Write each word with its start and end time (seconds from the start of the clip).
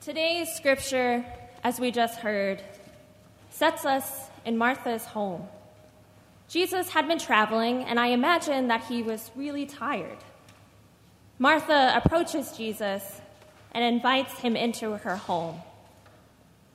Today's 0.00 0.48
scripture, 0.54 1.26
as 1.62 1.78
we 1.78 1.90
just 1.90 2.20
heard, 2.20 2.62
sets 3.50 3.84
us 3.84 4.30
in 4.46 4.56
Martha's 4.56 5.04
home. 5.04 5.46
Jesus 6.48 6.88
had 6.88 7.06
been 7.06 7.18
traveling, 7.18 7.84
and 7.84 8.00
I 8.00 8.06
imagine 8.06 8.68
that 8.68 8.84
he 8.84 9.02
was 9.02 9.30
really 9.36 9.66
tired. 9.66 10.16
Martha 11.38 11.92
approaches 12.02 12.56
Jesus 12.56 13.20
and 13.72 13.84
invites 13.84 14.38
him 14.38 14.56
into 14.56 14.92
her 14.92 15.16
home. 15.16 15.60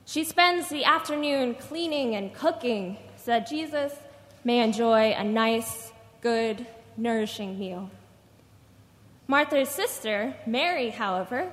She 0.04 0.22
spends 0.22 0.68
the 0.68 0.84
afternoon 0.84 1.56
cleaning 1.56 2.14
and 2.14 2.32
cooking 2.32 2.96
so 3.16 3.32
that 3.32 3.50
Jesus 3.50 3.92
may 4.44 4.60
enjoy 4.60 5.14
a 5.14 5.24
nice, 5.24 5.90
good, 6.20 6.64
nourishing 6.96 7.58
meal. 7.58 7.90
Martha's 9.26 9.70
sister, 9.70 10.36
Mary, 10.46 10.90
however, 10.90 11.50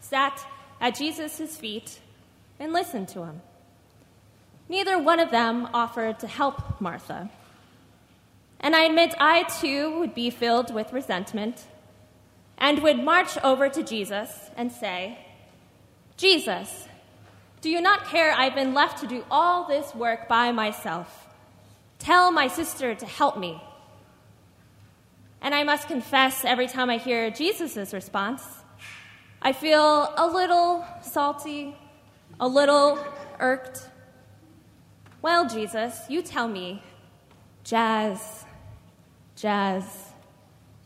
sat 0.00 0.42
at 0.82 0.96
Jesus' 0.96 1.56
feet 1.56 2.00
and 2.58 2.72
listened 2.72 3.08
to 3.08 3.22
him. 3.24 3.40
Neither 4.68 4.98
one 4.98 5.20
of 5.20 5.30
them 5.30 5.68
offered 5.72 6.18
to 6.18 6.26
help 6.26 6.80
Martha. 6.80 7.30
And 8.58 8.74
I 8.74 8.84
admit 8.84 9.14
I 9.18 9.44
too 9.44 9.98
would 10.00 10.14
be 10.14 10.28
filled 10.28 10.74
with 10.74 10.92
resentment 10.92 11.64
and 12.58 12.82
would 12.82 13.02
march 13.02 13.38
over 13.42 13.68
to 13.68 13.82
Jesus 13.82 14.50
and 14.56 14.72
say, 14.72 15.18
Jesus, 16.16 16.88
do 17.60 17.70
you 17.70 17.80
not 17.80 18.06
care 18.06 18.32
I've 18.32 18.54
been 18.54 18.74
left 18.74 19.00
to 19.00 19.06
do 19.06 19.24
all 19.30 19.66
this 19.66 19.94
work 19.94 20.28
by 20.28 20.50
myself? 20.50 21.28
Tell 21.98 22.32
my 22.32 22.48
sister 22.48 22.94
to 22.94 23.06
help 23.06 23.38
me. 23.38 23.62
And 25.40 25.54
I 25.54 25.62
must 25.62 25.88
confess, 25.88 26.44
every 26.44 26.66
time 26.66 26.90
I 26.90 26.98
hear 26.98 27.30
Jesus' 27.30 27.92
response, 27.92 28.42
I 29.44 29.52
feel 29.52 30.14
a 30.16 30.26
little 30.28 30.86
salty, 31.00 31.76
a 32.38 32.46
little 32.46 33.04
irked. 33.40 33.88
Well, 35.20 35.48
Jesus, 35.48 35.98
you 36.08 36.22
tell 36.22 36.46
me. 36.46 36.80
Jazz, 37.64 38.44
Jazz, 39.34 39.84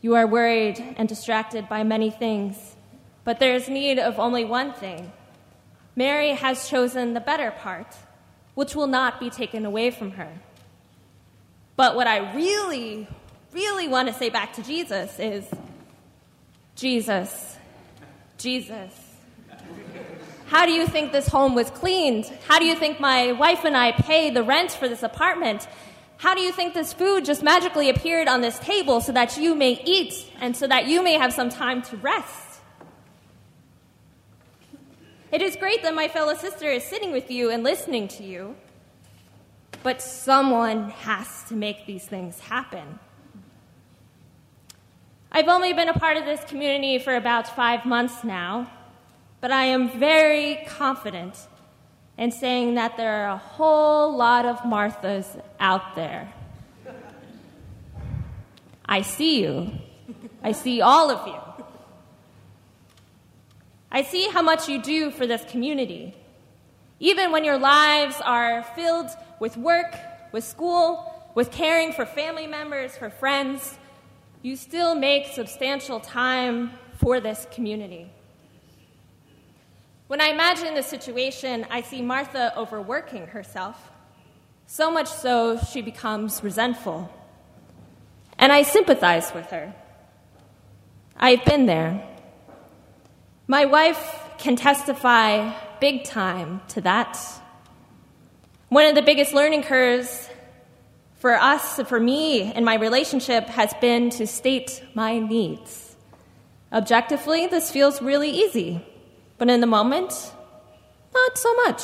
you 0.01 0.15
are 0.15 0.25
worried 0.25 0.83
and 0.97 1.07
distracted 1.07 1.69
by 1.69 1.83
many 1.83 2.09
things, 2.09 2.75
but 3.23 3.39
there 3.39 3.53
is 3.53 3.69
need 3.69 3.99
of 3.99 4.17
only 4.17 4.43
one 4.43 4.73
thing. 4.73 5.11
Mary 5.95 6.31
has 6.31 6.67
chosen 6.67 7.13
the 7.13 7.19
better 7.19 7.51
part, 7.51 7.95
which 8.55 8.75
will 8.75 8.87
not 8.87 9.19
be 9.19 9.29
taken 9.29 9.67
away 9.67 9.91
from 9.91 10.11
her. 10.11 10.31
But 11.75 11.95
what 11.95 12.07
I 12.07 12.33
really, 12.33 13.07
really 13.51 13.87
want 13.87 14.07
to 14.07 14.13
say 14.15 14.29
back 14.29 14.53
to 14.53 14.63
Jesus 14.63 15.19
is 15.19 15.45
Jesus, 16.75 17.56
Jesus. 18.37 18.93
How 20.47 20.65
do 20.65 20.71
you 20.71 20.87
think 20.87 21.11
this 21.11 21.27
home 21.27 21.55
was 21.55 21.69
cleaned? 21.69 22.25
How 22.47 22.59
do 22.59 22.65
you 22.65 22.75
think 22.75 22.99
my 22.99 23.33
wife 23.33 23.65
and 23.65 23.75
I 23.75 23.91
pay 23.91 24.29
the 24.29 24.43
rent 24.43 24.71
for 24.71 24.87
this 24.87 25.03
apartment? 25.03 25.67
How 26.17 26.33
do 26.33 26.41
you 26.41 26.51
think 26.51 26.73
this 26.73 26.93
food 26.93 27.25
just 27.25 27.43
magically 27.43 27.89
appeared 27.89 28.27
on 28.27 28.41
this 28.41 28.57
table 28.59 29.01
so 29.01 29.11
that 29.11 29.37
you 29.37 29.55
may 29.55 29.81
eat 29.83 30.31
and 30.39 30.55
so 30.55 30.65
that 30.67 30.87
you 30.87 31.03
may 31.03 31.13
have 31.13 31.33
some 31.33 31.49
time 31.49 31.81
to 31.83 31.97
rest? 31.97 32.61
It 35.31 35.41
is 35.41 35.57
great 35.57 35.83
that 35.83 35.93
my 35.93 36.07
fellow 36.07 36.33
sister 36.35 36.67
is 36.67 36.83
sitting 36.83 37.11
with 37.11 37.29
you 37.29 37.51
and 37.51 37.61
listening 37.61 38.07
to 38.09 38.23
you, 38.23 38.55
but 39.83 40.01
someone 40.01 40.89
has 40.91 41.43
to 41.49 41.55
make 41.55 41.85
these 41.85 42.05
things 42.05 42.39
happen. 42.39 42.99
I've 45.37 45.49
only 45.49 45.71
been 45.71 45.87
a 45.87 45.93
part 45.93 46.17
of 46.17 46.25
this 46.25 46.43
community 46.45 46.97
for 46.97 47.15
about 47.15 47.47
five 47.55 47.85
months 47.85 48.23
now, 48.23 48.71
but 49.39 49.51
I 49.51 49.65
am 49.65 49.99
very 49.99 50.57
confident 50.65 51.37
in 52.17 52.31
saying 52.31 52.73
that 52.73 52.97
there 52.97 53.23
are 53.23 53.33
a 53.33 53.37
whole 53.37 54.17
lot 54.17 54.47
of 54.47 54.57
Marthas 54.61 55.27
out 55.59 55.93
there. 55.93 56.33
I 58.83 59.03
see 59.03 59.43
you. 59.43 59.73
I 60.41 60.53
see 60.53 60.81
all 60.81 61.11
of 61.11 61.27
you. 61.27 61.39
I 63.91 64.01
see 64.01 64.29
how 64.29 64.41
much 64.41 64.67
you 64.67 64.81
do 64.81 65.11
for 65.11 65.27
this 65.27 65.45
community. 65.51 66.15
Even 66.99 67.31
when 67.31 67.45
your 67.45 67.59
lives 67.59 68.15
are 68.25 68.63
filled 68.75 69.11
with 69.39 69.55
work, 69.55 69.95
with 70.31 70.43
school, 70.43 71.31
with 71.35 71.51
caring 71.51 71.93
for 71.93 72.07
family 72.07 72.47
members, 72.47 72.97
for 72.97 73.11
friends, 73.11 73.77
you 74.41 74.55
still 74.55 74.95
make 74.95 75.27
substantial 75.27 75.99
time 75.99 76.71
for 76.97 77.19
this 77.19 77.47
community. 77.51 78.09
When 80.07 80.21
I 80.21 80.27
imagine 80.27 80.73
the 80.73 80.83
situation, 80.83 81.65
I 81.69 81.81
see 81.81 82.01
Martha 82.01 82.53
overworking 82.57 83.27
herself, 83.27 83.91
so 84.65 84.89
much 84.89 85.07
so 85.07 85.59
she 85.59 85.81
becomes 85.81 86.43
resentful. 86.43 87.13
And 88.37 88.51
I 88.51 88.63
sympathize 88.63 89.33
with 89.33 89.47
her. 89.47 89.73
I've 91.17 91.43
been 91.43 91.65
there. 91.65 92.07
My 93.47 93.65
wife 93.65 94.21
can 94.37 94.55
testify 94.55 95.53
big 95.79 96.03
time 96.03 96.61
to 96.69 96.81
that. 96.81 97.17
One 98.69 98.85
of 98.85 98.95
the 98.95 99.01
biggest 99.01 99.33
learning 99.33 99.63
curves 99.63 100.29
for 101.17 101.33
us, 101.33 101.79
for 101.87 101.99
me, 101.99 102.53
in 102.53 102.63
my 102.63 102.75
relationship 102.75 103.45
has 103.47 103.73
been 103.81 104.09
to 104.11 104.27
state 104.27 104.83
my 104.93 105.19
needs. 105.19 105.95
Objectively, 106.71 107.47
this 107.47 107.71
feels 107.71 108.01
really 108.01 108.29
easy, 108.29 108.85
but 109.37 109.49
in 109.49 109.61
the 109.61 109.67
moment, 109.67 110.31
not 111.13 111.37
so 111.37 111.53
much. 111.55 111.81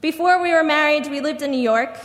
Before 0.00 0.40
we 0.40 0.52
were 0.52 0.62
married, 0.62 1.08
we 1.08 1.20
lived 1.20 1.42
in 1.42 1.50
New 1.50 1.60
York, 1.60 1.98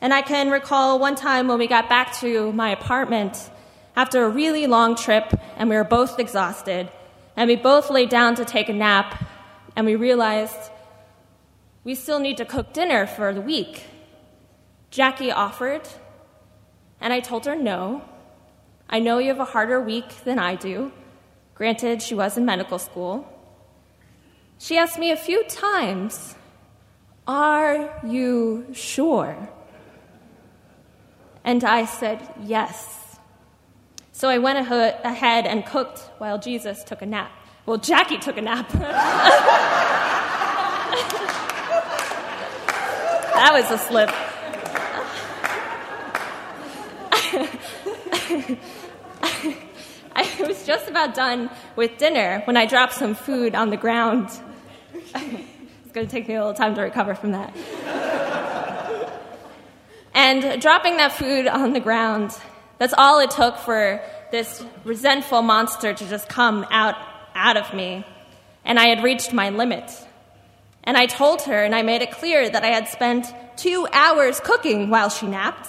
and 0.00 0.12
I 0.12 0.20
can 0.22 0.50
recall 0.50 0.98
one 0.98 1.14
time 1.14 1.48
when 1.48 1.58
we 1.58 1.66
got 1.66 1.88
back 1.88 2.14
to 2.20 2.52
my 2.52 2.70
apartment 2.70 3.50
after 3.96 4.24
a 4.24 4.28
really 4.28 4.66
long 4.66 4.96
trip, 4.96 5.32
and 5.56 5.70
we 5.70 5.76
were 5.76 5.84
both 5.84 6.18
exhausted, 6.18 6.90
and 7.36 7.48
we 7.48 7.56
both 7.56 7.88
laid 7.90 8.10
down 8.10 8.34
to 8.34 8.44
take 8.44 8.68
a 8.68 8.72
nap, 8.74 9.24
and 9.74 9.86
we 9.86 9.96
realized 9.96 10.70
we 11.84 11.94
still 11.94 12.18
need 12.18 12.36
to 12.36 12.44
cook 12.44 12.74
dinner 12.74 13.06
for 13.06 13.32
the 13.32 13.40
week. 13.40 13.84
Jackie 14.96 15.30
offered, 15.30 15.86
and 17.02 17.12
I 17.12 17.20
told 17.20 17.44
her 17.44 17.54
no. 17.54 18.00
I 18.88 18.98
know 18.98 19.18
you 19.18 19.28
have 19.28 19.38
a 19.38 19.44
harder 19.44 19.78
week 19.78 20.24
than 20.24 20.38
I 20.38 20.54
do. 20.54 20.90
Granted, 21.54 22.00
she 22.00 22.14
was 22.14 22.38
in 22.38 22.46
medical 22.46 22.78
school. 22.78 23.30
She 24.56 24.78
asked 24.78 24.98
me 24.98 25.10
a 25.10 25.16
few 25.18 25.44
times, 25.44 26.34
Are 27.28 28.00
you 28.06 28.68
sure? 28.72 29.50
And 31.44 31.62
I 31.62 31.84
said, 31.84 32.26
Yes. 32.42 33.18
So 34.12 34.30
I 34.30 34.38
went 34.38 34.58
ahead 34.60 35.46
and 35.46 35.66
cooked 35.66 36.08
while 36.16 36.38
Jesus 36.38 36.82
took 36.82 37.02
a 37.02 37.06
nap. 37.06 37.30
Well, 37.66 37.76
Jackie 37.76 38.16
took 38.16 38.38
a 38.38 38.40
nap. 38.40 38.70
that 38.72 38.80
was 43.52 43.70
a 43.70 43.76
slip. 43.76 44.08
I 49.22 50.26
was 50.40 50.66
just 50.66 50.88
about 50.88 51.14
done 51.14 51.48
with 51.76 51.96
dinner 51.96 52.40
when 52.44 52.56
I 52.56 52.66
dropped 52.66 52.94
some 52.94 53.14
food 53.14 53.54
on 53.54 53.70
the 53.70 53.76
ground. 53.76 54.30
it's 55.14 55.92
going 55.92 56.06
to 56.06 56.10
take 56.10 56.26
me 56.26 56.34
a 56.34 56.40
little 56.40 56.54
time 56.54 56.74
to 56.74 56.82
recover 56.82 57.14
from 57.14 57.32
that. 57.32 57.54
and 60.14 60.60
dropping 60.60 60.96
that 60.96 61.12
food 61.12 61.46
on 61.46 61.72
the 61.72 61.78
ground, 61.78 62.36
that's 62.78 62.94
all 62.98 63.20
it 63.20 63.30
took 63.30 63.58
for 63.58 64.00
this 64.32 64.64
resentful 64.84 65.42
monster 65.42 65.94
to 65.94 66.08
just 66.08 66.28
come 66.28 66.66
out, 66.70 66.96
out 67.36 67.56
of 67.56 67.72
me. 67.74 68.04
And 68.64 68.80
I 68.80 68.88
had 68.88 69.04
reached 69.04 69.32
my 69.32 69.50
limit. 69.50 69.92
And 70.82 70.96
I 70.96 71.06
told 71.06 71.42
her, 71.42 71.62
and 71.62 71.76
I 71.76 71.82
made 71.82 72.02
it 72.02 72.10
clear 72.10 72.50
that 72.50 72.64
I 72.64 72.68
had 72.68 72.88
spent 72.88 73.32
two 73.56 73.86
hours 73.92 74.40
cooking 74.40 74.90
while 74.90 75.10
she 75.10 75.28
napped. 75.28 75.68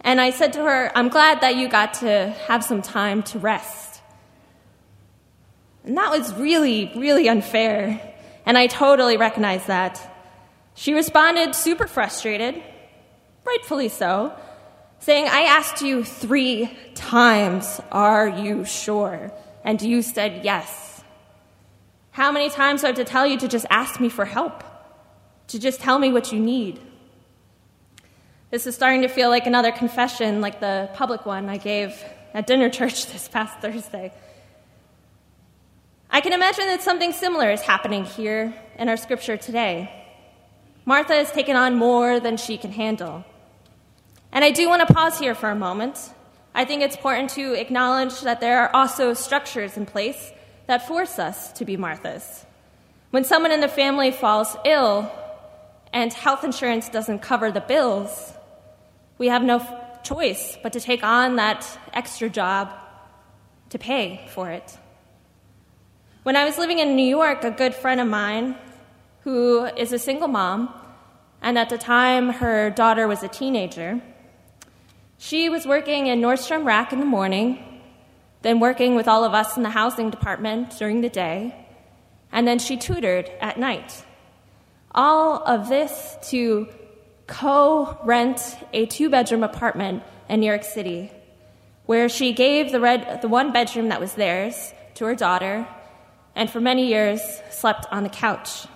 And 0.00 0.20
I 0.20 0.30
said 0.30 0.52
to 0.54 0.62
her, 0.62 0.92
I'm 0.94 1.08
glad 1.08 1.40
that 1.40 1.56
you 1.56 1.68
got 1.68 1.94
to 1.94 2.34
have 2.46 2.64
some 2.64 2.82
time 2.82 3.22
to 3.24 3.38
rest. 3.38 4.00
And 5.84 5.96
that 5.96 6.10
was 6.10 6.34
really, 6.34 6.92
really 6.94 7.28
unfair. 7.28 8.14
And 8.46 8.56
I 8.56 8.66
totally 8.66 9.16
recognize 9.16 9.66
that. 9.66 10.00
She 10.74 10.94
responded 10.94 11.54
super 11.54 11.86
frustrated, 11.86 12.62
rightfully 13.44 13.88
so, 13.88 14.32
saying, 15.00 15.26
I 15.28 15.42
asked 15.42 15.82
you 15.82 16.04
three 16.04 16.70
times, 16.94 17.80
Are 17.90 18.28
you 18.28 18.64
sure? 18.64 19.32
And 19.64 19.80
you 19.82 20.02
said 20.02 20.44
yes. 20.44 21.02
How 22.10 22.32
many 22.32 22.48
times 22.50 22.80
do 22.80 22.86
I 22.86 22.88
have 22.88 22.96
to 22.96 23.04
tell 23.04 23.26
you 23.26 23.38
to 23.38 23.48
just 23.48 23.66
ask 23.70 24.00
me 24.00 24.08
for 24.08 24.24
help? 24.24 24.64
To 25.48 25.58
just 25.58 25.80
tell 25.80 25.98
me 25.98 26.12
what 26.12 26.32
you 26.32 26.40
need? 26.40 26.80
This 28.50 28.66
is 28.66 28.74
starting 28.74 29.02
to 29.02 29.08
feel 29.08 29.28
like 29.28 29.46
another 29.46 29.70
confession, 29.70 30.40
like 30.40 30.58
the 30.58 30.88
public 30.94 31.26
one 31.26 31.50
I 31.50 31.58
gave 31.58 32.02
at 32.32 32.46
dinner 32.46 32.70
church 32.70 33.04
this 33.12 33.28
past 33.28 33.58
Thursday. 33.60 34.10
I 36.08 36.22
can 36.22 36.32
imagine 36.32 36.64
that 36.68 36.80
something 36.80 37.12
similar 37.12 37.50
is 37.50 37.60
happening 37.60 38.06
here 38.06 38.54
in 38.78 38.88
our 38.88 38.96
scripture 38.96 39.36
today. 39.36 39.92
Martha 40.86 41.12
has 41.12 41.30
taken 41.30 41.56
on 41.56 41.74
more 41.74 42.20
than 42.20 42.38
she 42.38 42.56
can 42.56 42.72
handle. 42.72 43.22
And 44.32 44.42
I 44.42 44.50
do 44.50 44.66
want 44.70 44.88
to 44.88 44.94
pause 44.94 45.18
here 45.18 45.34
for 45.34 45.50
a 45.50 45.54
moment. 45.54 45.98
I 46.54 46.64
think 46.64 46.80
it's 46.80 46.96
important 46.96 47.28
to 47.30 47.52
acknowledge 47.52 48.22
that 48.22 48.40
there 48.40 48.60
are 48.60 48.74
also 48.74 49.12
structures 49.12 49.76
in 49.76 49.84
place 49.84 50.32
that 50.66 50.88
force 50.88 51.18
us 51.18 51.52
to 51.52 51.66
be 51.66 51.76
Marthas. 51.76 52.46
When 53.10 53.24
someone 53.24 53.52
in 53.52 53.60
the 53.60 53.68
family 53.68 54.10
falls 54.10 54.56
ill 54.64 55.12
and 55.92 56.10
health 56.14 56.44
insurance 56.44 56.88
doesn't 56.88 57.18
cover 57.18 57.52
the 57.52 57.60
bills, 57.60 58.32
we 59.18 59.28
have 59.28 59.42
no 59.42 59.58
choice 60.02 60.56
but 60.62 60.72
to 60.72 60.80
take 60.80 61.02
on 61.02 61.36
that 61.36 61.66
extra 61.92 62.28
job 62.28 62.72
to 63.70 63.78
pay 63.78 64.26
for 64.30 64.50
it. 64.50 64.78
When 66.22 66.36
I 66.36 66.44
was 66.44 66.58
living 66.58 66.78
in 66.78 66.96
New 66.96 67.06
York, 67.06 67.44
a 67.44 67.50
good 67.50 67.74
friend 67.74 68.00
of 68.00 68.06
mine, 68.06 68.56
who 69.20 69.64
is 69.64 69.92
a 69.92 69.98
single 69.98 70.28
mom, 70.28 70.72
and 71.42 71.58
at 71.58 71.68
the 71.68 71.78
time 71.78 72.30
her 72.30 72.70
daughter 72.70 73.06
was 73.06 73.22
a 73.22 73.28
teenager, 73.28 74.00
she 75.18 75.48
was 75.48 75.66
working 75.66 76.06
in 76.06 76.20
Nordstrom 76.20 76.64
Rack 76.64 76.92
in 76.92 77.00
the 77.00 77.06
morning, 77.06 77.82
then 78.42 78.60
working 78.60 78.94
with 78.94 79.08
all 79.08 79.24
of 79.24 79.34
us 79.34 79.56
in 79.56 79.62
the 79.62 79.70
housing 79.70 80.10
department 80.10 80.78
during 80.78 81.00
the 81.00 81.08
day, 81.08 81.54
and 82.30 82.46
then 82.46 82.58
she 82.58 82.76
tutored 82.76 83.30
at 83.40 83.58
night. 83.58 84.04
All 84.94 85.42
of 85.44 85.68
this 85.68 86.16
to 86.30 86.68
co 87.28 87.96
rent 88.02 88.56
a 88.72 88.86
two 88.86 89.08
bedroom 89.08 89.44
apartment 89.44 90.02
in 90.28 90.40
New 90.40 90.46
York 90.46 90.64
City, 90.64 91.12
where 91.86 92.08
she 92.08 92.32
gave 92.32 92.72
the, 92.72 92.80
red, 92.80 93.22
the 93.22 93.28
one 93.28 93.52
bedroom 93.52 93.90
that 93.90 94.00
was 94.00 94.14
theirs 94.14 94.72
to 94.94 95.04
her 95.04 95.14
daughter, 95.14 95.68
and 96.34 96.50
for 96.50 96.60
many 96.60 96.88
years 96.88 97.20
slept 97.50 97.86
on 97.92 98.02
the 98.02 98.08
couch. 98.08 98.66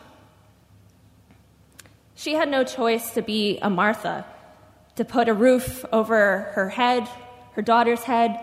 She 2.15 2.35
had 2.35 2.49
no 2.49 2.63
choice 2.63 3.11
to 3.15 3.23
be 3.23 3.59
a 3.61 3.69
Martha, 3.69 4.25
to 4.95 5.05
put 5.05 5.29
a 5.29 5.35
roof 5.35 5.85
over 5.93 6.53
her 6.55 6.69
head, 6.69 7.09
her 7.55 7.63
daughter's 7.63 8.05
head, 8.05 8.39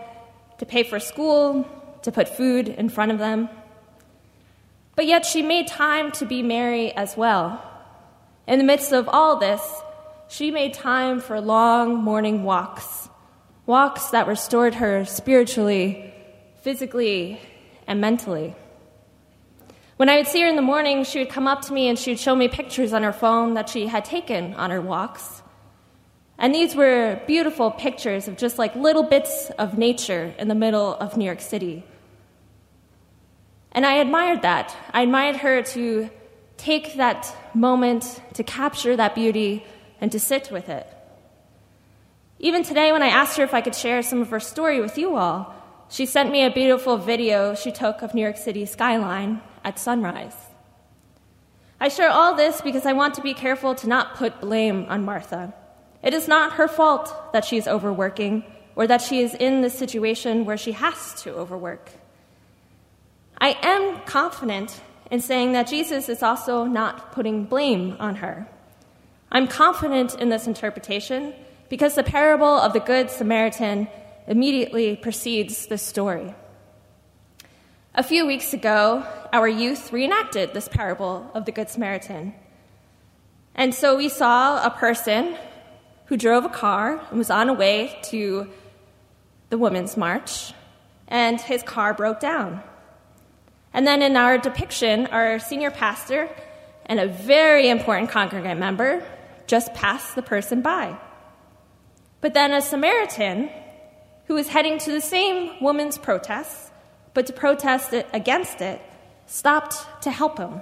to 0.58 0.66
pay 0.66 0.82
for 0.82 1.00
school, 1.00 1.66
to 2.02 2.12
put 2.12 2.28
food 2.28 2.68
in 2.68 2.88
front 2.88 3.12
of 3.12 3.18
them. 3.18 3.48
But 4.96 5.06
yet 5.06 5.24
she 5.24 5.40
made 5.40 5.66
time 5.66 6.12
to 6.12 6.26
be 6.26 6.42
Mary 6.42 6.92
as 6.92 7.16
well. 7.16 7.62
In 8.46 8.58
the 8.58 8.64
midst 8.64 8.92
of 8.92 9.08
all 9.08 9.36
this, 9.36 9.62
she 10.30 10.52
made 10.52 10.72
time 10.72 11.20
for 11.20 11.40
long 11.40 11.96
morning 11.96 12.44
walks, 12.44 13.08
walks 13.66 14.10
that 14.10 14.28
restored 14.28 14.76
her 14.76 15.04
spiritually, 15.04 16.14
physically, 16.62 17.40
and 17.88 18.00
mentally. 18.00 18.54
When 19.96 20.08
I 20.08 20.18
would 20.18 20.28
see 20.28 20.40
her 20.42 20.46
in 20.46 20.54
the 20.54 20.62
morning, 20.62 21.02
she 21.02 21.18
would 21.18 21.30
come 21.30 21.48
up 21.48 21.62
to 21.62 21.72
me 21.72 21.88
and 21.88 21.98
she 21.98 22.12
would 22.12 22.20
show 22.20 22.36
me 22.36 22.46
pictures 22.46 22.92
on 22.92 23.02
her 23.02 23.12
phone 23.12 23.54
that 23.54 23.68
she 23.68 23.88
had 23.88 24.04
taken 24.04 24.54
on 24.54 24.70
her 24.70 24.80
walks. 24.80 25.42
And 26.38 26.54
these 26.54 26.76
were 26.76 27.20
beautiful 27.26 27.72
pictures 27.72 28.28
of 28.28 28.36
just 28.36 28.56
like 28.56 28.76
little 28.76 29.02
bits 29.02 29.50
of 29.58 29.76
nature 29.78 30.32
in 30.38 30.46
the 30.46 30.54
middle 30.54 30.94
of 30.94 31.16
New 31.16 31.24
York 31.24 31.40
City. 31.40 31.84
And 33.72 33.84
I 33.84 33.94
admired 33.94 34.42
that. 34.42 34.74
I 34.92 35.02
admired 35.02 35.36
her 35.36 35.62
to 35.74 36.08
take 36.56 36.94
that 36.94 37.36
moment 37.52 38.22
to 38.34 38.44
capture 38.44 38.96
that 38.96 39.16
beauty 39.16 39.64
and 40.00 40.10
to 40.12 40.18
sit 40.18 40.50
with 40.50 40.68
it. 40.68 40.86
Even 42.38 42.62
today, 42.62 42.90
when 42.90 43.02
I 43.02 43.08
asked 43.08 43.36
her 43.36 43.44
if 43.44 43.52
I 43.52 43.60
could 43.60 43.74
share 43.74 44.02
some 44.02 44.22
of 44.22 44.30
her 44.30 44.40
story 44.40 44.80
with 44.80 44.96
you 44.96 45.16
all, 45.16 45.54
she 45.90 46.06
sent 46.06 46.30
me 46.30 46.44
a 46.44 46.50
beautiful 46.50 46.96
video 46.96 47.54
she 47.54 47.72
took 47.72 48.00
of 48.02 48.14
New 48.14 48.22
York 48.22 48.36
City 48.36 48.64
skyline 48.64 49.42
at 49.64 49.78
sunrise. 49.78 50.36
I 51.80 51.88
share 51.88 52.10
all 52.10 52.34
this 52.34 52.60
because 52.60 52.86
I 52.86 52.92
want 52.92 53.14
to 53.14 53.22
be 53.22 53.34
careful 53.34 53.74
to 53.76 53.88
not 53.88 54.14
put 54.14 54.40
blame 54.40 54.86
on 54.88 55.04
Martha. 55.04 55.52
It 56.02 56.14
is 56.14 56.28
not 56.28 56.52
her 56.52 56.68
fault 56.68 57.32
that 57.32 57.44
she 57.44 57.56
is 57.56 57.68
overworking 57.68 58.44
or 58.76 58.86
that 58.86 59.02
she 59.02 59.20
is 59.20 59.34
in 59.34 59.60
the 59.60 59.70
situation 59.70 60.44
where 60.44 60.56
she 60.56 60.72
has 60.72 61.20
to 61.22 61.34
overwork. 61.34 61.90
I 63.38 63.56
am 63.62 64.00
confident 64.06 64.80
in 65.10 65.20
saying 65.20 65.52
that 65.52 65.66
Jesus 65.66 66.08
is 66.08 66.22
also 66.22 66.64
not 66.64 67.12
putting 67.12 67.44
blame 67.44 67.96
on 67.98 68.16
her. 68.16 68.46
I'm 69.32 69.46
confident 69.46 70.16
in 70.16 70.28
this 70.28 70.46
interpretation 70.48 71.34
because 71.68 71.94
the 71.94 72.02
parable 72.02 72.48
of 72.48 72.72
the 72.72 72.80
Good 72.80 73.10
Samaritan 73.10 73.86
immediately 74.26 74.96
precedes 74.96 75.66
this 75.66 75.82
story. 75.82 76.34
A 77.94 78.02
few 78.02 78.26
weeks 78.26 78.52
ago, 78.52 79.06
our 79.32 79.48
youth 79.48 79.92
reenacted 79.92 80.52
this 80.52 80.66
parable 80.66 81.30
of 81.32 81.44
the 81.44 81.52
Good 81.52 81.70
Samaritan. 81.70 82.34
And 83.54 83.72
so 83.72 83.96
we 83.96 84.08
saw 84.08 84.64
a 84.64 84.70
person 84.70 85.36
who 86.06 86.16
drove 86.16 86.44
a 86.44 86.48
car 86.48 87.00
and 87.10 87.18
was 87.18 87.30
on 87.30 87.48
a 87.48 87.52
way 87.52 87.96
to 88.04 88.48
the 89.50 89.58
Women's 89.58 89.96
March, 89.96 90.52
and 91.06 91.40
his 91.40 91.62
car 91.62 91.94
broke 91.94 92.18
down. 92.18 92.62
And 93.72 93.86
then 93.86 94.02
in 94.02 94.16
our 94.16 94.38
depiction, 94.38 95.06
our 95.06 95.38
senior 95.38 95.70
pastor 95.70 96.28
and 96.86 96.98
a 96.98 97.06
very 97.06 97.68
important 97.68 98.10
congregant 98.10 98.58
member 98.58 99.04
just 99.50 99.74
passed 99.74 100.14
the 100.14 100.22
person 100.22 100.62
by. 100.62 100.96
But 102.20 102.34
then 102.34 102.52
a 102.52 102.62
Samaritan, 102.62 103.50
who 104.26 104.34
was 104.34 104.46
heading 104.46 104.78
to 104.78 104.92
the 104.92 105.00
same 105.00 105.60
woman's 105.60 105.98
protests, 105.98 106.70
but 107.14 107.26
to 107.26 107.32
protest 107.32 107.92
against 108.14 108.60
it, 108.60 108.80
stopped 109.26 110.02
to 110.04 110.10
help 110.12 110.38
him. 110.38 110.60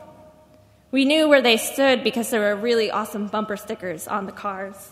We 0.90 1.04
knew 1.04 1.28
where 1.28 1.42
they 1.42 1.58
stood 1.58 2.02
because 2.02 2.30
there 2.30 2.40
were 2.40 2.56
really 2.56 2.90
awesome 2.90 3.26
bumper 3.26 3.58
stickers 3.58 4.08
on 4.08 4.24
the 4.24 4.32
cars. 4.32 4.90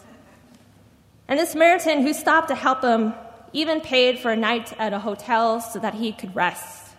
And 1.26 1.40
the 1.40 1.46
Samaritan 1.46 2.02
who 2.02 2.12
stopped 2.12 2.48
to 2.48 2.54
help 2.54 2.82
him 2.84 3.14
even 3.54 3.80
paid 3.80 4.18
for 4.18 4.30
a 4.30 4.36
night 4.36 4.74
at 4.78 4.92
a 4.92 4.98
hotel 4.98 5.62
so 5.62 5.78
that 5.78 5.94
he 5.94 6.12
could 6.12 6.36
rest. 6.36 6.92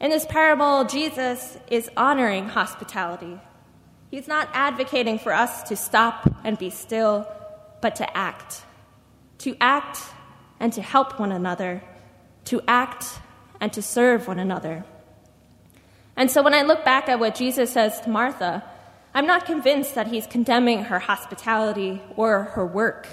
In 0.00 0.08
this 0.08 0.24
parable, 0.24 0.84
Jesus 0.84 1.58
is 1.70 1.90
honoring 1.94 2.48
hospitality. 2.48 3.38
He's 4.14 4.28
not 4.28 4.48
advocating 4.52 5.18
for 5.18 5.32
us 5.32 5.64
to 5.64 5.74
stop 5.74 6.32
and 6.44 6.56
be 6.56 6.70
still, 6.70 7.26
but 7.80 7.96
to 7.96 8.16
act. 8.16 8.62
To 9.38 9.56
act 9.60 9.98
and 10.60 10.72
to 10.74 10.82
help 10.82 11.18
one 11.18 11.32
another. 11.32 11.82
To 12.44 12.62
act 12.68 13.06
and 13.60 13.72
to 13.72 13.82
serve 13.82 14.28
one 14.28 14.38
another. 14.38 14.84
And 16.16 16.30
so 16.30 16.44
when 16.44 16.54
I 16.54 16.62
look 16.62 16.84
back 16.84 17.08
at 17.08 17.18
what 17.18 17.34
Jesus 17.34 17.72
says 17.72 18.00
to 18.02 18.08
Martha, 18.08 18.62
I'm 19.14 19.26
not 19.26 19.46
convinced 19.46 19.96
that 19.96 20.06
he's 20.06 20.28
condemning 20.28 20.84
her 20.84 21.00
hospitality 21.00 22.00
or 22.14 22.44
her 22.54 22.64
work. 22.64 23.08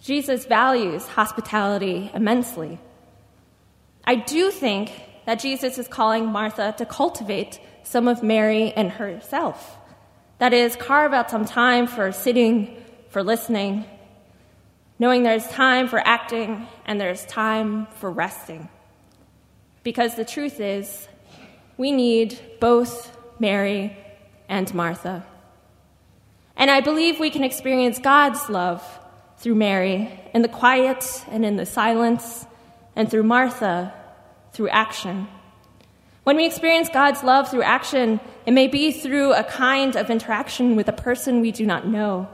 Jesus 0.00 0.46
values 0.46 1.06
hospitality 1.08 2.10
immensely. 2.14 2.78
I 4.02 4.14
do 4.14 4.50
think 4.50 4.92
that 5.26 5.40
Jesus 5.40 5.76
is 5.76 5.88
calling 5.88 6.24
Martha 6.24 6.74
to 6.78 6.86
cultivate 6.86 7.60
some 7.82 8.08
of 8.08 8.22
Mary 8.22 8.68
in 8.68 8.88
herself. 8.88 9.76
That 10.38 10.52
is, 10.52 10.76
carve 10.76 11.12
out 11.12 11.30
some 11.30 11.44
time 11.44 11.86
for 11.86 12.12
sitting, 12.12 12.82
for 13.08 13.22
listening, 13.22 13.86
knowing 14.98 15.22
there's 15.22 15.46
time 15.48 15.88
for 15.88 15.98
acting 15.98 16.66
and 16.84 17.00
there's 17.00 17.24
time 17.26 17.86
for 17.96 18.10
resting. 18.10 18.68
Because 19.82 20.14
the 20.14 20.24
truth 20.24 20.60
is, 20.60 21.08
we 21.76 21.92
need 21.92 22.38
both 22.60 23.16
Mary 23.38 23.96
and 24.48 24.72
Martha. 24.74 25.24
And 26.56 26.70
I 26.70 26.80
believe 26.80 27.20
we 27.20 27.30
can 27.30 27.44
experience 27.44 27.98
God's 27.98 28.48
love 28.48 28.82
through 29.38 29.54
Mary 29.54 30.10
in 30.32 30.42
the 30.42 30.48
quiet 30.48 31.24
and 31.30 31.44
in 31.44 31.56
the 31.56 31.66
silence, 31.66 32.46
and 32.94 33.10
through 33.10 33.24
Martha 33.24 33.92
through 34.52 34.70
action. 34.70 35.28
When 36.26 36.38
we 36.38 36.44
experience 36.44 36.88
God's 36.88 37.22
love 37.22 37.48
through 37.48 37.62
action, 37.62 38.18
it 38.46 38.50
may 38.50 38.66
be 38.66 38.90
through 38.90 39.32
a 39.32 39.44
kind 39.44 39.94
of 39.94 40.10
interaction 40.10 40.74
with 40.74 40.88
a 40.88 40.92
person 40.92 41.40
we 41.40 41.52
do 41.52 41.64
not 41.64 41.86
know. 41.86 42.28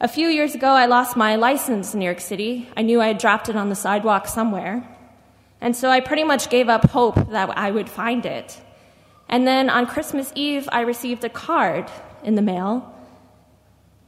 A 0.00 0.06
few 0.06 0.28
years 0.28 0.54
ago, 0.54 0.68
I 0.68 0.86
lost 0.86 1.16
my 1.16 1.34
license 1.34 1.92
in 1.92 1.98
New 1.98 2.06
York 2.06 2.20
City. 2.20 2.68
I 2.76 2.82
knew 2.82 3.00
I 3.00 3.08
had 3.08 3.18
dropped 3.18 3.48
it 3.48 3.56
on 3.56 3.68
the 3.68 3.74
sidewalk 3.74 4.28
somewhere. 4.28 4.88
And 5.60 5.74
so 5.74 5.90
I 5.90 5.98
pretty 5.98 6.22
much 6.22 6.50
gave 6.50 6.68
up 6.68 6.88
hope 6.90 7.32
that 7.32 7.50
I 7.58 7.72
would 7.72 7.88
find 7.88 8.24
it. 8.24 8.60
And 9.28 9.44
then 9.44 9.68
on 9.70 9.88
Christmas 9.88 10.30
Eve, 10.36 10.68
I 10.70 10.82
received 10.82 11.24
a 11.24 11.28
card 11.28 11.90
in 12.22 12.36
the 12.36 12.42
mail. 12.42 12.94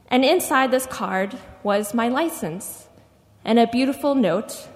And 0.07 0.23
inside 0.23 0.71
this 0.71 0.85
card 0.85 1.37
was 1.61 1.93
my 1.93 2.07
license 2.07 2.87
and 3.43 3.59
a 3.59 3.67
beautiful 3.67 4.15
note 4.15 4.69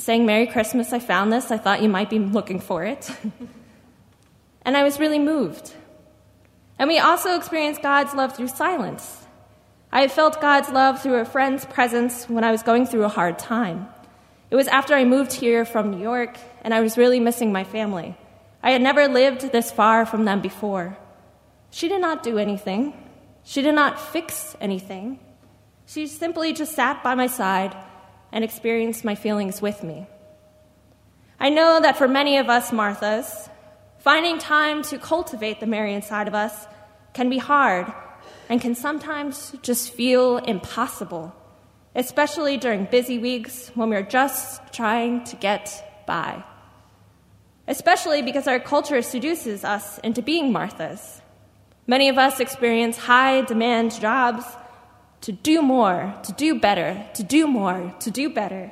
saying, 0.00 0.26
Merry 0.26 0.46
Christmas, 0.46 0.92
I 0.92 0.98
found 0.98 1.32
this. 1.32 1.50
I 1.50 1.58
thought 1.58 1.82
you 1.82 1.88
might 1.88 2.10
be 2.10 2.18
looking 2.18 2.60
for 2.60 2.84
it. 2.84 3.10
and 4.62 4.76
I 4.76 4.82
was 4.82 4.98
really 4.98 5.18
moved. 5.18 5.74
And 6.78 6.88
we 6.88 6.98
also 6.98 7.36
experienced 7.36 7.82
God's 7.82 8.14
love 8.14 8.36
through 8.36 8.48
silence. 8.48 9.26
I 9.92 10.08
felt 10.08 10.40
God's 10.40 10.70
love 10.70 11.02
through 11.02 11.16
a 11.16 11.24
friend's 11.24 11.64
presence 11.64 12.28
when 12.28 12.44
I 12.44 12.52
was 12.52 12.62
going 12.62 12.86
through 12.86 13.04
a 13.04 13.08
hard 13.08 13.38
time. 13.38 13.88
It 14.50 14.56
was 14.56 14.68
after 14.68 14.94
I 14.94 15.04
moved 15.04 15.32
here 15.32 15.64
from 15.64 15.90
New 15.90 16.00
York 16.00 16.36
and 16.62 16.72
I 16.72 16.80
was 16.80 16.96
really 16.96 17.20
missing 17.20 17.52
my 17.52 17.64
family. 17.64 18.16
I 18.62 18.70
had 18.70 18.82
never 18.82 19.08
lived 19.08 19.52
this 19.52 19.70
far 19.70 20.06
from 20.06 20.24
them 20.24 20.40
before. 20.40 20.96
She 21.70 21.88
did 21.88 22.00
not 22.00 22.22
do 22.22 22.38
anything. 22.38 22.94
She 23.44 23.62
did 23.62 23.74
not 23.74 24.00
fix 24.00 24.56
anything. 24.60 25.18
She 25.86 26.06
simply 26.06 26.52
just 26.52 26.72
sat 26.72 27.02
by 27.02 27.14
my 27.14 27.26
side 27.26 27.76
and 28.32 28.44
experienced 28.44 29.04
my 29.04 29.14
feelings 29.14 29.60
with 29.60 29.82
me. 29.82 30.06
I 31.38 31.48
know 31.48 31.80
that 31.80 31.96
for 31.96 32.06
many 32.06 32.36
of 32.36 32.48
us 32.48 32.70
Marthas, 32.70 33.48
finding 33.98 34.38
time 34.38 34.82
to 34.84 34.98
cultivate 34.98 35.60
the 35.60 35.66
Mary 35.66 35.94
inside 35.94 36.28
of 36.28 36.34
us 36.34 36.66
can 37.12 37.30
be 37.30 37.38
hard 37.38 37.92
and 38.48 38.60
can 38.60 38.74
sometimes 38.74 39.54
just 39.62 39.92
feel 39.92 40.38
impossible, 40.38 41.34
especially 41.94 42.56
during 42.56 42.84
busy 42.84 43.18
weeks 43.18 43.70
when 43.74 43.90
we're 43.90 44.02
just 44.02 44.60
trying 44.72 45.24
to 45.24 45.36
get 45.36 46.04
by. 46.06 46.42
Especially 47.68 48.22
because 48.22 48.48
our 48.48 48.58
culture 48.58 49.00
seduces 49.00 49.64
us 49.64 49.98
into 49.98 50.22
being 50.22 50.52
Marthas. 50.52 51.20
Many 51.86 52.08
of 52.08 52.18
us 52.18 52.40
experience 52.40 52.96
high 52.96 53.42
demand 53.42 53.98
jobs 54.00 54.44
to 55.22 55.32
do 55.32 55.62
more, 55.62 56.14
to 56.24 56.32
do 56.32 56.58
better, 56.58 57.06
to 57.14 57.22
do 57.22 57.46
more, 57.46 57.94
to 58.00 58.10
do 58.10 58.30
better. 58.30 58.70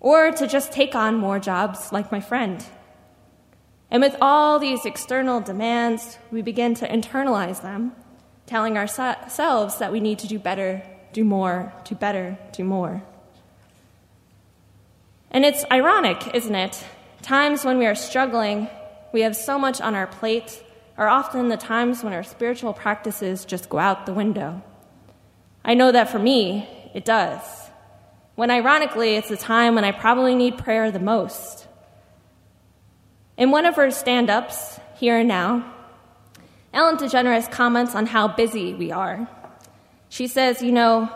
Or 0.00 0.30
to 0.32 0.46
just 0.46 0.72
take 0.72 0.94
on 0.94 1.16
more 1.16 1.38
jobs 1.38 1.92
like 1.92 2.12
my 2.12 2.20
friend. 2.20 2.64
And 3.90 4.02
with 4.02 4.16
all 4.20 4.58
these 4.58 4.84
external 4.84 5.40
demands, 5.40 6.18
we 6.30 6.42
begin 6.42 6.74
to 6.74 6.88
internalize 6.88 7.62
them, 7.62 7.92
telling 8.46 8.76
ourselves 8.76 9.78
that 9.78 9.92
we 9.92 10.00
need 10.00 10.18
to 10.18 10.26
do 10.26 10.38
better, 10.38 10.82
do 11.12 11.24
more, 11.24 11.72
do 11.84 11.94
better, 11.94 12.36
do 12.52 12.64
more. 12.64 13.02
And 15.30 15.44
it's 15.44 15.64
ironic, 15.70 16.34
isn't 16.34 16.54
it? 16.54 16.84
Times 17.22 17.64
when 17.64 17.78
we 17.78 17.86
are 17.86 17.94
struggling, 17.94 18.68
we 19.12 19.20
have 19.20 19.36
so 19.36 19.58
much 19.58 19.80
on 19.80 19.94
our 19.94 20.08
plate, 20.08 20.62
are 20.96 21.08
often 21.08 21.48
the 21.48 21.56
times 21.56 22.04
when 22.04 22.12
our 22.12 22.22
spiritual 22.22 22.72
practices 22.72 23.44
just 23.44 23.68
go 23.68 23.78
out 23.78 24.06
the 24.06 24.12
window. 24.12 24.62
I 25.64 25.74
know 25.74 25.90
that 25.90 26.10
for 26.10 26.18
me, 26.18 26.68
it 26.94 27.04
does. 27.04 27.42
When 28.36 28.50
ironically, 28.50 29.16
it's 29.16 29.28
the 29.28 29.36
time 29.36 29.74
when 29.74 29.84
I 29.84 29.92
probably 29.92 30.34
need 30.34 30.58
prayer 30.58 30.90
the 30.90 30.98
most. 31.00 31.66
In 33.36 33.50
one 33.50 33.66
of 33.66 33.76
her 33.76 33.90
stand 33.90 34.30
ups, 34.30 34.78
Here 34.96 35.18
and 35.18 35.28
Now, 35.28 35.72
Ellen 36.72 36.96
DeGeneres 36.96 37.50
comments 37.50 37.94
on 37.94 38.06
how 38.06 38.28
busy 38.28 38.74
we 38.74 38.92
are. 38.92 39.28
She 40.08 40.26
says, 40.26 40.62
You 40.62 40.72
know, 40.72 41.08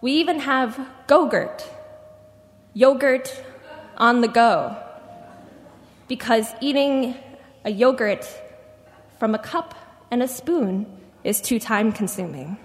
we 0.00 0.12
even 0.12 0.40
have 0.40 0.78
Go-Gurt, 1.06 1.64
yogurt 2.74 3.42
on 3.96 4.20
the 4.20 4.28
go, 4.28 4.76
because 6.08 6.46
eating 6.60 7.14
a 7.64 7.70
yogurt 7.70 8.26
from 9.24 9.34
a 9.34 9.38
cup 9.38 9.74
and 10.10 10.22
a 10.22 10.28
spoon 10.28 10.84
is 11.24 11.40
too 11.40 11.58
time 11.58 11.92
consuming. 11.92 12.58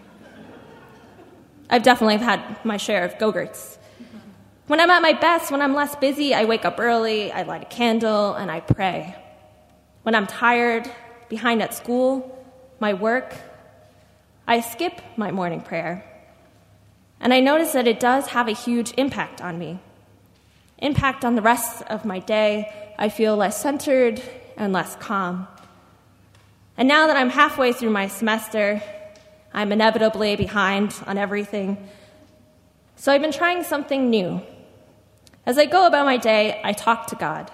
I've 1.70 1.84
definitely 1.84 2.18
had 2.18 2.42
my 2.66 2.76
share 2.76 3.06
of 3.06 3.18
Go-Gurts. 3.18 3.78
When 4.68 4.82
I'm 4.82 4.90
at 4.90 5.02
my 5.02 5.14
best, 5.14 5.52
when 5.52 5.62
I'm 5.62 5.74
less 5.74 5.96
busy, 5.96 6.34
I 6.34 6.44
wake 6.44 6.66
up 6.66 6.78
early, 6.78 7.32
I 7.32 7.44
light 7.44 7.62
a 7.62 7.66
candle, 7.66 8.34
and 8.34 8.52
I 8.52 8.60
pray. 8.60 9.16
When 10.04 10.16
I'm 10.16 10.28
tired, 10.28 10.92
behind 11.30 11.62
at 11.62 11.74
school, 11.74 12.46
my 12.82 12.94
work, 12.94 13.34
I 14.46 14.60
skip 14.60 15.00
my 15.16 15.32
morning 15.32 15.62
prayer. 15.62 16.04
And 17.22 17.34
I 17.34 17.40
notice 17.40 17.72
that 17.72 17.88
it 17.88 18.02
does 18.02 18.28
have 18.28 18.50
a 18.50 18.54
huge 18.66 18.94
impact 18.98 19.40
on 19.40 19.58
me. 19.58 19.80
Impact 20.80 21.24
on 21.24 21.36
the 21.36 21.42
rest 21.42 21.84
of 21.84 22.04
my 22.04 22.20
day. 22.20 22.70
I 22.98 23.08
feel 23.08 23.38
less 23.38 23.62
centered 23.62 24.22
and 24.58 24.74
less 24.74 24.98
calm. 24.98 25.48
And 26.80 26.88
now 26.88 27.08
that 27.08 27.18
I'm 27.18 27.30
halfway 27.30 27.74
through 27.74 27.90
my 27.90 28.08
semester, 28.08 28.82
I'm 29.54 29.74
inevitably 29.74 30.38
behind 30.38 30.96
on 31.06 31.18
everything. 31.18 31.90
So 32.96 33.12
I've 33.12 33.22
been 33.22 33.34
trying 33.34 33.64
something 33.64 34.10
new. 34.10 34.42
As 35.46 35.58
I 35.58 35.66
go 35.66 35.86
about 35.86 36.06
my 36.06 36.16
day, 36.16 36.62
I 36.64 36.72
talk 36.72 37.08
to 37.08 37.18
God. 37.18 37.52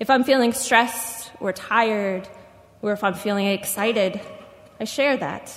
If 0.00 0.10
I'm 0.10 0.24
feeling 0.24 0.52
stressed 0.52 1.30
or 1.38 1.52
tired, 1.52 2.28
or 2.82 2.92
if 2.92 3.04
I'm 3.04 3.14
feeling 3.14 3.46
excited, 3.46 4.20
I 4.80 4.84
share 4.86 5.16
that. 5.18 5.54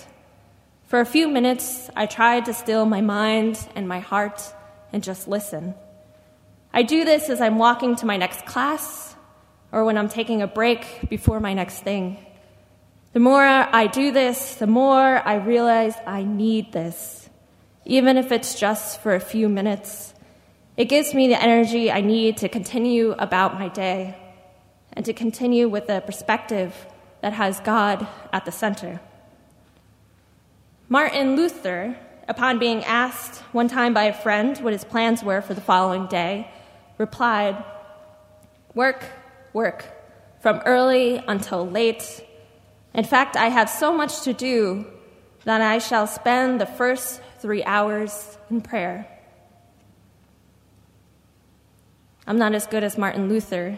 For 0.83 0.99
a 0.99 1.07
few 1.07 1.27
minutes, 1.27 1.89
I 1.95 2.05
try 2.05 2.39
to 2.41 2.53
still 2.53 2.85
my 2.85 3.01
mind 3.01 3.67
and 3.75 3.87
my 3.87 3.99
heart 3.99 4.43
and 4.93 5.03
just 5.03 5.27
listen. 5.27 5.73
I 6.71 6.83
do 6.83 7.03
this 7.03 7.31
as 7.31 7.41
I'm 7.41 7.57
walking 7.57 7.95
to 7.95 8.05
my 8.05 8.17
next 8.17 8.45
class 8.45 9.15
or 9.71 9.85
when 9.85 9.97
I'm 9.97 10.07
taking 10.07 10.43
a 10.43 10.47
break 10.47 11.09
before 11.09 11.39
my 11.39 11.55
next 11.55 11.79
thing. 11.79 12.23
The 13.15 13.21
more 13.21 13.45
I 13.45 13.87
do 13.87 14.11
this, 14.11 14.55
the 14.55 14.67
more 14.67 15.25
I 15.25 15.35
realize 15.35 15.95
I 16.05 16.23
need 16.23 16.73
this, 16.73 17.29
even 17.85 18.17
if 18.17 18.29
it's 18.29 18.59
just 18.59 19.01
for 19.01 19.15
a 19.15 19.21
few 19.21 19.47
minutes. 19.47 20.13
It 20.75 20.89
gives 20.89 21.13
me 21.13 21.29
the 21.29 21.41
energy 21.41 21.89
I 21.89 22.01
need 22.01 22.35
to 22.39 22.49
continue 22.49 23.13
about 23.13 23.57
my 23.57 23.69
day 23.69 24.17
and 24.91 25.05
to 25.05 25.13
continue 25.13 25.69
with 25.69 25.89
a 25.89 26.01
perspective 26.01 26.75
that 27.21 27.31
has 27.31 27.61
God 27.61 28.05
at 28.33 28.43
the 28.43 28.51
center. 28.51 28.99
Martin 30.89 31.37
Luther, 31.37 31.97
upon 32.27 32.59
being 32.59 32.83
asked 32.83 33.39
one 33.53 33.69
time 33.69 33.93
by 33.93 34.03
a 34.03 34.13
friend 34.13 34.57
what 34.57 34.73
his 34.73 34.83
plans 34.83 35.23
were 35.23 35.41
for 35.41 35.53
the 35.53 35.61
following 35.61 36.07
day, 36.07 36.51
replied, 36.97 37.63
Work, 38.73 39.05
work, 39.53 39.85
from 40.41 40.61
early 40.65 41.23
until 41.25 41.65
late 41.65 42.21
in 42.95 43.03
fact, 43.03 43.35
I 43.35 43.49
have 43.49 43.69
so 43.69 43.95
much 43.95 44.21
to 44.21 44.33
do 44.33 44.85
that 45.43 45.61
I 45.61 45.79
shall 45.79 46.07
spend 46.07 46.59
the 46.61 46.65
first 46.65 47.21
three 47.39 47.63
hours 47.63 48.37
in 48.49 48.61
prayer. 48.61 49.07
I'm 52.25 52.37
not 52.37 52.55
as 52.55 52.65
good 52.65 52.83
as 52.83 52.97
Martin 52.97 53.29
Luther. 53.29 53.77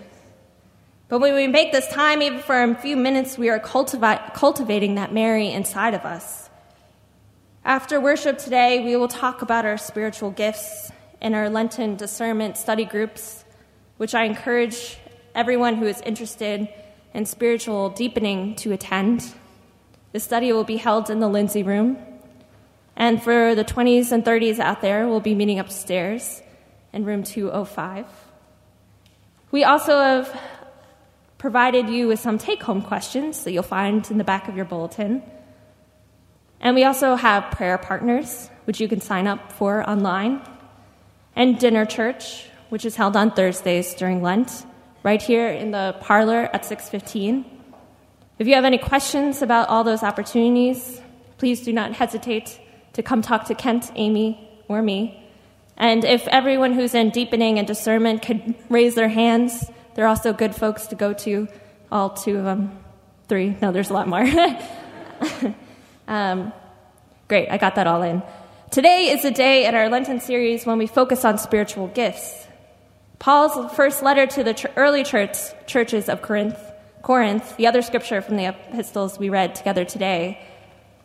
But 1.09 1.19
when 1.19 1.35
we 1.35 1.47
make 1.47 1.71
this 1.71 1.87
time, 1.87 2.21
even 2.21 2.39
for 2.39 2.61
a 2.61 2.75
few 2.75 2.95
minutes, 2.95 3.37
we 3.37 3.49
are 3.49 3.59
cultivi- 3.59 4.33
cultivating 4.33 4.95
that 4.95 5.13
Mary 5.13 5.51
inside 5.51 5.93
of 5.93 6.05
us. 6.05 6.49
After 7.65 7.99
worship 7.99 8.37
today, 8.37 8.85
we 8.85 8.95
will 8.95 9.07
talk 9.07 9.41
about 9.41 9.65
our 9.65 9.77
spiritual 9.77 10.31
gifts 10.31 10.91
in 11.21 11.33
our 11.33 11.49
Lenten 11.49 11.95
discernment 11.95 12.55
study 12.55 12.85
groups, 12.85 13.43
which 13.97 14.13
I 14.15 14.23
encourage 14.25 14.97
everyone 15.33 15.75
who 15.75 15.85
is 15.85 15.99
interested 16.01 16.69
and 17.17 17.27
spiritual 17.27 17.89
deepening 17.89 18.53
to 18.53 18.71
attend. 18.71 19.33
The 20.11 20.19
study 20.19 20.53
will 20.53 20.63
be 20.63 20.77
held 20.77 21.09
in 21.09 21.19
the 21.19 21.27
Lindsay 21.27 21.63
Room. 21.63 21.97
And 22.95 23.21
for 23.21 23.55
the 23.55 23.65
20s 23.65 24.11
and 24.11 24.23
30s 24.23 24.59
out 24.59 24.81
there, 24.81 25.07
we'll 25.07 25.19
be 25.19 25.33
meeting 25.33 25.57
upstairs 25.57 26.43
in 26.93 27.05
room 27.05 27.23
205. 27.23 28.05
We 29.49 29.63
also 29.63 29.97
have 29.99 30.41
provided 31.39 31.89
you 31.89 32.07
with 32.07 32.19
some 32.19 32.37
take 32.37 32.61
home 32.61 32.83
questions 32.83 33.43
that 33.45 33.51
you'll 33.51 33.63
find 33.63 34.09
in 34.11 34.19
the 34.19 34.23
back 34.23 34.47
of 34.47 34.55
your 34.55 34.65
bulletin. 34.65 35.23
And 36.59 36.75
we 36.75 36.83
also 36.83 37.15
have 37.15 37.49
prayer 37.49 37.79
partners, 37.79 38.47
which 38.65 38.79
you 38.79 38.87
can 38.87 39.01
sign 39.01 39.25
up 39.25 39.53
for 39.53 39.89
online, 39.89 40.39
and 41.35 41.57
dinner 41.57 41.87
church, 41.87 42.45
which 42.69 42.85
is 42.85 42.95
held 42.95 43.17
on 43.17 43.31
Thursdays 43.31 43.95
during 43.95 44.21
Lent 44.21 44.66
right 45.07 45.21
here 45.21 45.47
in 45.47 45.71
the 45.71 45.95
parlor 46.01 46.49
at 46.51 46.65
6:15. 46.65 47.45
If 48.39 48.45
you 48.45 48.55
have 48.55 48.65
any 48.65 48.77
questions 48.77 49.41
about 49.41 49.69
all 49.69 49.85
those 49.85 50.03
opportunities, 50.03 51.01
please 51.37 51.61
do 51.63 51.71
not 51.71 51.93
hesitate 51.93 52.59
to 52.91 53.01
come 53.01 53.21
talk 53.21 53.45
to 53.45 53.55
Kent, 53.55 53.89
Amy, 53.95 54.29
or 54.67 54.81
me. 54.81 54.99
And 55.77 56.03
if 56.03 56.27
everyone 56.27 56.73
who's 56.73 56.93
in 56.93 57.11
deepening 57.11 57.57
and 57.57 57.65
discernment 57.65 58.21
could 58.21 58.41
raise 58.67 58.95
their 58.95 59.07
hands, 59.07 59.71
they're 59.93 60.11
also 60.13 60.33
good 60.33 60.53
folks 60.53 60.87
to 60.87 60.95
go 60.95 61.13
to, 61.25 61.47
all 61.89 62.09
two 62.09 62.35
of 62.39 62.43
them. 62.43 62.77
Three. 63.29 63.55
No, 63.61 63.71
there's 63.71 63.89
a 63.89 63.93
lot 63.93 64.09
more. 64.09 64.25
um, 66.17 66.51
great, 67.29 67.47
I 67.49 67.57
got 67.57 67.75
that 67.75 67.87
all 67.87 68.03
in. 68.03 68.21
Today 68.71 69.11
is 69.15 69.23
a 69.23 69.31
day 69.31 69.65
in 69.67 69.73
our 69.73 69.87
Lenten 69.87 70.19
series 70.19 70.65
when 70.65 70.77
we 70.77 70.87
focus 70.87 71.23
on 71.23 71.37
spiritual 71.37 71.87
gifts. 71.87 72.46
Paul's 73.19 73.73
first 73.73 74.03
letter 74.03 74.27
to 74.27 74.43
the 74.43 74.71
early 74.75 75.03
church, 75.03 75.37
churches 75.65 76.07
of 76.07 76.21
Corinth, 76.21 76.59
Corinth, 77.01 77.57
the 77.57 77.67
other 77.67 77.81
scripture 77.81 78.21
from 78.21 78.37
the 78.37 78.45
epistles 78.45 79.17
we 79.17 79.29
read 79.29 79.55
together 79.55 79.85
today, 79.85 80.45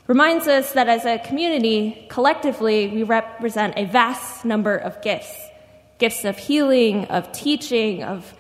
reminds 0.07 0.47
us 0.47 0.73
that 0.73 0.88
as 0.88 1.04
a 1.04 1.19
community, 1.19 2.07
collectively, 2.11 2.88
we 2.88 3.02
represent 3.02 3.75
a 3.76 3.85
vast 3.85 4.45
number 4.45 4.76
of 4.76 5.00
gifts 5.02 5.37
gifts 5.99 6.25
of 6.25 6.37
healing, 6.37 7.04
of 7.04 7.31
teaching, 7.31 8.02
of 8.02 8.35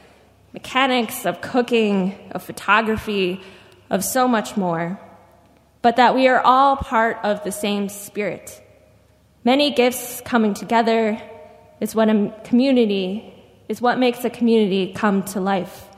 mechanics, 0.52 1.24
of 1.24 1.40
cooking, 1.40 2.12
of 2.32 2.42
photography, 2.42 3.40
of 3.88 4.02
so 4.02 4.26
much 4.26 4.56
more. 4.56 4.98
But 5.80 5.94
that 5.94 6.16
we 6.16 6.26
are 6.26 6.40
all 6.40 6.76
part 6.76 7.18
of 7.22 7.44
the 7.44 7.52
same 7.52 7.88
spirit. 7.88 8.60
Many 9.44 9.70
gifts 9.70 10.20
coming 10.24 10.54
together 10.54 11.22
is 11.80 11.94
what 11.94 12.08
a 12.08 12.34
community 12.42 13.31
is 13.68 13.80
what 13.80 13.98
makes 13.98 14.24
a 14.24 14.30
community 14.30 14.92
come 14.92 15.22
to 15.22 15.40
life. 15.40 15.88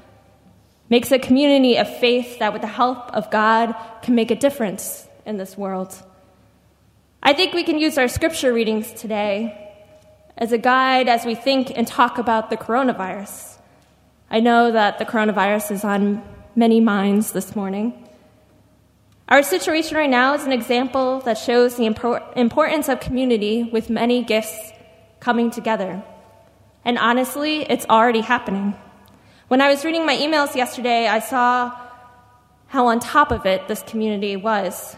makes 0.89 1.11
a 1.11 1.19
community 1.19 1.77
of 1.77 1.89
faith 1.99 2.39
that, 2.39 2.53
with 2.53 2.63
the 2.63 2.69
help 2.69 3.11
of 3.13 3.31
God, 3.31 3.75
can 4.03 4.15
make 4.15 4.31
a 4.31 4.37
difference 4.37 5.09
in 5.25 5.37
this 5.39 5.57
world. 5.57 5.95
I 7.23 7.33
think 7.33 7.55
we 7.55 7.65
can 7.65 7.79
use 7.79 7.97
our 7.97 8.09
scripture 8.09 8.53
readings 8.53 8.93
today 8.93 9.73
as 10.37 10.53
a 10.53 10.59
guide 10.59 11.09
as 11.09 11.25
we 11.25 11.35
think 11.35 11.73
and 11.75 11.87
talk 11.87 12.19
about 12.19 12.51
the 12.51 12.57
coronavirus. 12.57 13.59
I 14.31 14.41
know 14.41 14.73
that 14.73 14.99
the 14.99 15.05
coronavirus 15.05 15.71
is 15.73 15.85
on 15.85 16.23
many 16.55 16.81
minds 16.81 17.33
this 17.33 17.57
morning. 17.57 18.07
Our 19.29 19.43
situation 19.43 19.97
right 19.97 20.11
now 20.11 20.35
is 20.35 20.45
an 20.45 20.53
example 20.53 21.21
that 21.21 21.39
shows 21.39 21.77
the 21.77 21.87
importance 21.87 22.89
of 22.91 23.01
community 23.01 23.63
with 23.63 23.89
many 23.89 24.23
gifts 24.23 24.73
coming 25.19 25.51
together. 25.51 26.05
And 26.85 26.99
honestly, 26.99 27.63
it's 27.63 27.87
already 27.87 28.21
happening. 28.21 28.75
When 29.49 29.61
I 29.61 29.69
was 29.69 29.85
reading 29.85 30.05
my 30.07 30.17
emails 30.17 30.55
yesterday, 30.55 31.07
I 31.07 31.19
saw 31.19 31.75
how 32.67 32.89
on 32.89 33.01
top 33.01 33.31
of 33.31 33.47
it 33.47 33.69
this 33.69 33.83
community 33.83 34.37
was. 34.37 34.97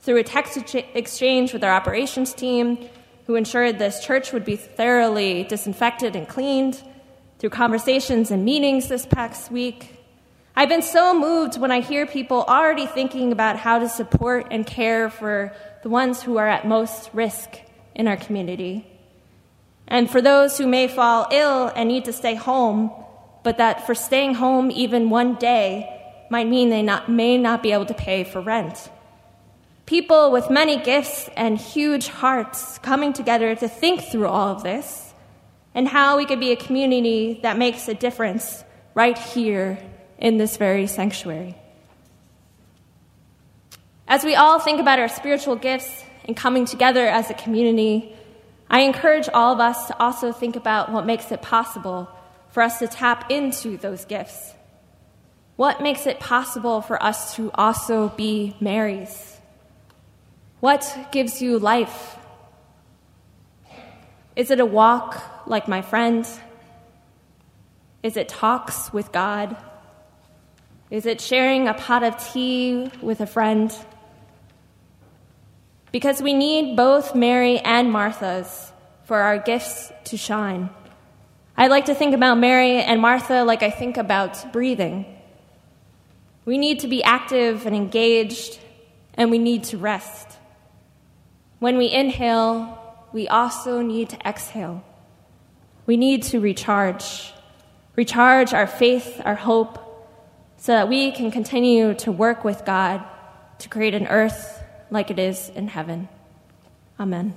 Through 0.00 0.18
a 0.18 0.22
text 0.22 0.74
exchange 0.74 1.52
with 1.52 1.64
our 1.64 1.72
operations 1.72 2.34
team, 2.34 2.88
who 3.26 3.34
ensured 3.34 3.78
this 3.78 4.04
church 4.04 4.32
would 4.32 4.44
be 4.44 4.56
thoroughly 4.56 5.44
disinfected 5.44 6.14
and 6.14 6.28
cleaned, 6.28 6.82
through 7.38 7.50
conversations 7.50 8.30
and 8.30 8.44
meetings 8.44 8.88
this 8.88 9.06
past 9.06 9.50
week, 9.50 9.98
I've 10.56 10.68
been 10.68 10.82
so 10.82 11.18
moved 11.18 11.58
when 11.58 11.72
I 11.72 11.80
hear 11.80 12.06
people 12.06 12.44
already 12.44 12.86
thinking 12.86 13.32
about 13.32 13.56
how 13.56 13.80
to 13.80 13.88
support 13.88 14.46
and 14.50 14.64
care 14.64 15.10
for 15.10 15.52
the 15.82 15.88
ones 15.88 16.22
who 16.22 16.36
are 16.36 16.46
at 16.46 16.66
most 16.66 17.10
risk 17.12 17.58
in 17.94 18.06
our 18.06 18.16
community. 18.16 18.86
And 19.86 20.10
for 20.10 20.22
those 20.22 20.58
who 20.58 20.66
may 20.66 20.88
fall 20.88 21.26
ill 21.30 21.70
and 21.74 21.88
need 21.88 22.06
to 22.06 22.12
stay 22.12 22.34
home, 22.34 22.90
but 23.42 23.58
that 23.58 23.86
for 23.86 23.94
staying 23.94 24.34
home 24.34 24.70
even 24.70 25.10
one 25.10 25.34
day 25.34 25.90
might 26.30 26.48
mean 26.48 26.70
they 26.70 26.82
not, 26.82 27.08
may 27.08 27.36
not 27.36 27.62
be 27.62 27.72
able 27.72 27.86
to 27.86 27.94
pay 27.94 28.24
for 28.24 28.40
rent. 28.40 28.90
People 29.86 30.30
with 30.32 30.48
many 30.48 30.78
gifts 30.78 31.28
and 31.36 31.58
huge 31.58 32.08
hearts 32.08 32.78
coming 32.78 33.12
together 33.12 33.54
to 33.54 33.68
think 33.68 34.00
through 34.00 34.28
all 34.28 34.48
of 34.48 34.62
this 34.62 35.12
and 35.74 35.86
how 35.86 36.16
we 36.16 36.24
could 36.24 36.40
be 36.40 36.52
a 36.52 36.56
community 36.56 37.40
that 37.42 37.58
makes 37.58 37.86
a 37.88 37.94
difference 37.94 38.64
right 38.94 39.18
here 39.18 39.78
in 40.18 40.38
this 40.38 40.56
very 40.56 40.86
sanctuary. 40.86 41.54
As 44.08 44.24
we 44.24 44.34
all 44.34 44.58
think 44.58 44.80
about 44.80 44.98
our 44.98 45.08
spiritual 45.08 45.56
gifts 45.56 46.04
and 46.24 46.36
coming 46.36 46.64
together 46.64 47.06
as 47.06 47.28
a 47.28 47.34
community, 47.34 48.16
I 48.74 48.80
encourage 48.80 49.28
all 49.32 49.52
of 49.52 49.60
us 49.60 49.86
to 49.86 50.02
also 50.02 50.32
think 50.32 50.56
about 50.56 50.90
what 50.90 51.06
makes 51.06 51.30
it 51.30 51.40
possible 51.40 52.10
for 52.48 52.60
us 52.60 52.80
to 52.80 52.88
tap 52.88 53.30
into 53.30 53.76
those 53.76 54.04
gifts. 54.04 54.52
What 55.54 55.80
makes 55.80 56.08
it 56.08 56.18
possible 56.18 56.80
for 56.80 57.00
us 57.00 57.36
to 57.36 57.52
also 57.54 58.08
be 58.08 58.56
Marys? 58.60 59.38
What 60.58 60.92
gives 61.12 61.40
you 61.40 61.60
life? 61.60 62.16
Is 64.34 64.50
it 64.50 64.58
a 64.58 64.66
walk 64.66 65.22
like 65.46 65.68
my 65.68 65.80
friend? 65.80 66.26
Is 68.02 68.16
it 68.16 68.28
talks 68.28 68.92
with 68.92 69.12
God? 69.12 69.56
Is 70.90 71.06
it 71.06 71.20
sharing 71.20 71.68
a 71.68 71.74
pot 71.74 72.02
of 72.02 72.16
tea 72.32 72.90
with 73.00 73.20
a 73.20 73.26
friend? 73.26 73.72
Because 75.94 76.20
we 76.20 76.34
need 76.34 76.74
both 76.74 77.14
Mary 77.14 77.60
and 77.60 77.92
Martha's 77.92 78.72
for 79.04 79.18
our 79.18 79.38
gifts 79.38 79.92
to 80.06 80.16
shine. 80.16 80.70
I 81.56 81.68
like 81.68 81.84
to 81.84 81.94
think 81.94 82.16
about 82.16 82.36
Mary 82.36 82.82
and 82.82 83.00
Martha 83.00 83.44
like 83.44 83.62
I 83.62 83.70
think 83.70 83.96
about 83.96 84.52
breathing. 84.52 85.06
We 86.44 86.58
need 86.58 86.80
to 86.80 86.88
be 86.88 87.04
active 87.04 87.64
and 87.64 87.76
engaged, 87.76 88.58
and 89.14 89.30
we 89.30 89.38
need 89.38 89.62
to 89.70 89.78
rest. 89.78 90.26
When 91.60 91.78
we 91.78 91.92
inhale, 91.92 92.76
we 93.12 93.28
also 93.28 93.80
need 93.80 94.08
to 94.08 94.18
exhale. 94.26 94.82
We 95.86 95.96
need 95.96 96.24
to 96.24 96.40
recharge. 96.40 97.32
Recharge 97.94 98.52
our 98.52 98.66
faith, 98.66 99.20
our 99.24 99.36
hope, 99.36 99.78
so 100.56 100.72
that 100.72 100.88
we 100.88 101.12
can 101.12 101.30
continue 101.30 101.94
to 102.02 102.10
work 102.10 102.42
with 102.42 102.64
God 102.64 103.04
to 103.60 103.68
create 103.68 103.94
an 103.94 104.08
earth 104.08 104.63
like 104.94 105.10
it 105.10 105.18
is 105.18 105.50
in 105.50 105.68
heaven. 105.68 106.08
Amen. 106.98 107.34